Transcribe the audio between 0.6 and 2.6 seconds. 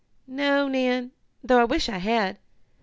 Nan, though I wish I had.